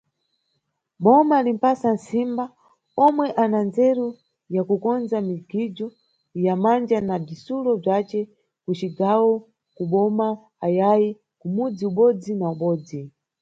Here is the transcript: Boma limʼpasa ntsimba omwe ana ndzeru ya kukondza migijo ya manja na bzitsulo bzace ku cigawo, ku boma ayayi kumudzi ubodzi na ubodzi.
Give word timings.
Boma 1.03 1.37
limʼpasa 1.45 1.87
ntsimba 1.97 2.45
omwe 3.05 3.27
ana 3.43 3.59
ndzeru 3.67 4.07
ya 4.55 4.61
kukondza 4.67 5.17
migijo 5.27 5.87
ya 6.45 6.53
manja 6.63 6.97
na 7.07 7.15
bzitsulo 7.23 7.71
bzace 7.81 8.19
ku 8.63 8.71
cigawo, 8.79 9.33
ku 9.75 9.83
boma 9.91 10.27
ayayi 10.65 11.09
kumudzi 11.39 11.83
ubodzi 11.89 12.31
na 12.39 12.45
ubodzi. 12.53 12.99